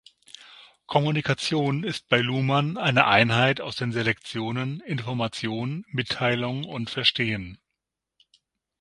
Kommunikation 0.87 1.83
ist 1.83 2.09
bei 2.09 2.17
Luhmann 2.21 2.75
eine 2.75 3.05
Einheit 3.05 3.61
aus 3.61 3.75
den 3.75 3.91
Selektionen 3.91 4.79
"Information", 4.79 5.85
"Mitteilung" 5.89 6.63
und 6.63 6.89
"Verstehen". 6.89 7.59